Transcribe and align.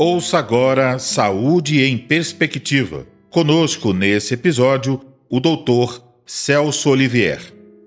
Ouça 0.00 0.38
agora 0.38 0.96
Saúde 1.00 1.82
em 1.82 1.98
Perspectiva. 1.98 3.04
Conosco 3.28 3.92
nesse 3.92 4.34
episódio, 4.34 5.00
o 5.28 5.40
doutor 5.40 6.00
Celso 6.24 6.90
Olivier. 6.90 7.40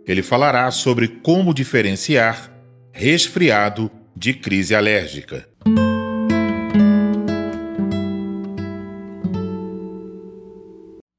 Ele 0.05 0.21
falará 0.21 0.69
sobre 0.71 1.07
como 1.07 1.53
diferenciar 1.53 2.51
resfriado 2.91 3.89
de 4.13 4.33
crise 4.33 4.75
alérgica. 4.75 5.47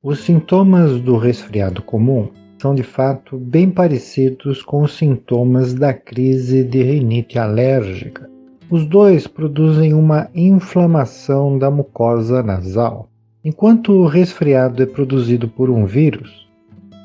Os 0.03 0.21
sintomas 0.21 1.01
do 1.01 1.17
resfriado 1.17 1.81
comum 1.81 2.29
são 2.61 2.75
de 2.75 2.83
fato 2.83 3.39
bem 3.39 3.71
parecidos 3.71 4.61
com 4.61 4.83
os 4.83 4.95
sintomas 4.95 5.73
da 5.73 5.95
crise 5.95 6.63
de 6.63 6.83
rinite 6.83 7.39
alérgica. 7.39 8.32
Os 8.73 8.87
dois 8.87 9.27
produzem 9.27 9.93
uma 9.93 10.31
inflamação 10.35 11.59
da 11.59 11.71
mucosa 11.71 12.43
nasal. 12.43 13.07
Enquanto 13.45 13.93
o 13.93 14.07
resfriado 14.07 14.83
é 14.83 14.87
produzido 14.87 15.47
por 15.47 15.69
um 15.69 15.85
vírus, 15.85 16.49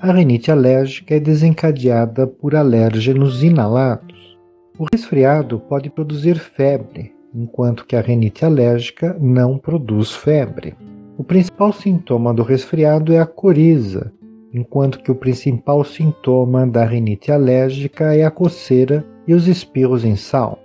a 0.02 0.14
rinite 0.14 0.50
alérgica 0.50 1.16
é 1.16 1.20
desencadeada 1.20 2.26
por 2.26 2.56
alérgenos 2.56 3.44
inalados. 3.44 4.38
O 4.80 4.86
resfriado 4.90 5.60
pode 5.60 5.90
produzir 5.90 6.40
febre, 6.40 7.12
enquanto 7.36 7.86
que 7.86 7.98
a 7.98 8.02
rinite 8.02 8.46
alérgica 8.46 9.18
não 9.20 9.58
produz 9.58 10.14
febre. 10.14 10.74
O 11.18 11.24
principal 11.26 11.74
sintoma 11.74 12.34
do 12.34 12.44
resfriado 12.44 13.12
é 13.12 13.20
a 13.20 13.26
coriza, 13.26 14.14
enquanto 14.54 15.00
que 15.00 15.12
o 15.12 15.16
principal 15.16 15.84
sintoma 15.84 16.66
da 16.66 16.86
rinite 16.86 17.30
alérgica 17.30 18.16
é 18.16 18.24
a 18.24 18.32
coceira 18.32 19.06
e 19.28 19.34
os 19.34 19.50
espirros 19.50 20.06
em 20.06 20.16
sal. 20.16 20.60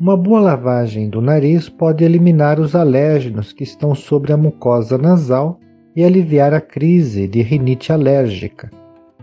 Uma 0.00 0.16
boa 0.16 0.38
lavagem 0.38 1.10
do 1.10 1.20
nariz 1.20 1.68
pode 1.68 2.04
eliminar 2.04 2.60
os 2.60 2.76
alérgenos 2.76 3.52
que 3.52 3.64
estão 3.64 3.96
sobre 3.96 4.32
a 4.32 4.36
mucosa 4.36 4.96
nasal 4.96 5.58
e 5.96 6.04
aliviar 6.04 6.54
a 6.54 6.60
crise 6.60 7.26
de 7.26 7.42
rinite 7.42 7.92
alérgica, 7.92 8.70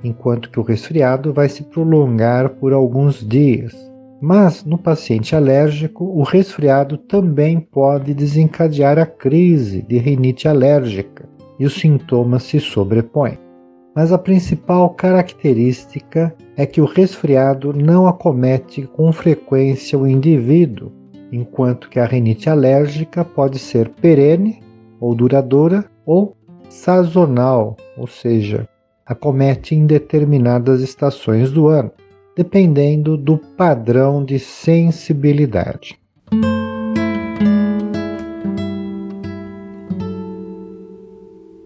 enquanto 0.04 0.50
que 0.52 0.60
o 0.60 0.64
resfriado 0.64 1.32
vai 1.32 1.48
se 1.48 1.64
prolongar 1.64 2.50
por 2.50 2.74
alguns 2.74 3.26
dias. 3.26 3.74
Mas 4.22 4.66
no 4.66 4.78
paciente 4.78 5.34
alérgico, 5.34 6.04
o 6.04 6.24
resfriado 6.24 6.98
também 6.98 7.58
pode 7.62 8.14
desencadear 8.14 9.00
a 9.00 9.06
crise 9.06 9.82
de 9.82 9.98
rinite 9.98 10.46
alérgica 10.46 11.24
e 11.58 11.66
os 11.66 11.76
sintomas 11.76 12.44
se 12.44 12.60
sobrepõem. 12.60 13.45
Mas 13.96 14.12
a 14.12 14.18
principal 14.18 14.90
característica 14.90 16.36
é 16.58 16.66
que 16.66 16.82
o 16.82 16.86
resfriado 16.86 17.72
não 17.74 18.06
acomete 18.06 18.84
com 18.84 19.12
frequência 19.14 19.98
o 19.98 20.06
indivíduo, 20.06 20.92
enquanto 21.32 21.90
que 21.90 22.00
a 22.00 22.06
rinite 22.06 22.50
alérgica 22.50 23.24
pode 23.24 23.58
ser 23.58 23.90
perene 23.90 24.62
ou 25.00 25.16
duradoura 25.16 25.86
ou 26.06 26.36
sazonal, 26.70 27.78
ou 27.98 28.06
seja, 28.06 28.68
acomete 29.06 29.74
em 29.74 29.86
determinadas 29.86 30.82
estações 30.82 31.52
do 31.52 31.68
ano 31.68 31.92
dependendo 32.36 33.16
do 33.16 33.38
padrão 33.38 34.24
de 34.24 34.38
sensibilidade. 34.38 35.98